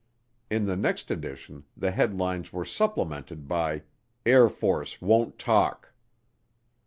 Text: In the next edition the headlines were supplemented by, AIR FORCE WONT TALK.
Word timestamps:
In 0.49 0.65
the 0.65 0.75
next 0.75 1.11
edition 1.11 1.65
the 1.77 1.91
headlines 1.91 2.51
were 2.51 2.65
supplemented 2.65 3.47
by, 3.47 3.83
AIR 4.25 4.49
FORCE 4.49 4.99
WONT 4.99 5.37
TALK. 5.37 5.93